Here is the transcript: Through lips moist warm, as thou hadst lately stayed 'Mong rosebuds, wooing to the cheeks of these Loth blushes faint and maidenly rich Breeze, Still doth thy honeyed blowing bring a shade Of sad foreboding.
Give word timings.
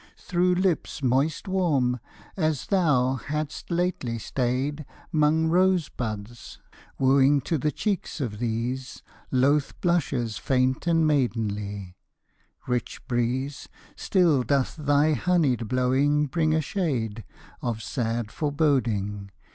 Through 0.17 0.55
lips 0.55 1.03
moist 1.03 1.47
warm, 1.47 1.99
as 2.35 2.65
thou 2.65 3.17
hadst 3.17 3.69
lately 3.69 4.17
stayed 4.17 4.83
'Mong 5.13 5.47
rosebuds, 5.51 6.57
wooing 6.97 7.39
to 7.41 7.59
the 7.59 7.71
cheeks 7.71 8.19
of 8.19 8.39
these 8.39 9.03
Loth 9.29 9.79
blushes 9.79 10.39
faint 10.39 10.87
and 10.87 11.05
maidenly 11.05 11.97
rich 12.65 13.07
Breeze, 13.07 13.69
Still 13.95 14.41
doth 14.41 14.75
thy 14.75 15.13
honeyed 15.13 15.67
blowing 15.67 16.25
bring 16.25 16.55
a 16.55 16.61
shade 16.61 17.23
Of 17.61 17.83
sad 17.83 18.31
foreboding. 18.31 19.29